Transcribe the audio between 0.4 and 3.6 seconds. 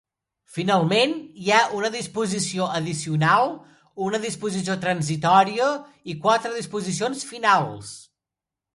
Finalment hi ha una disposició addicional,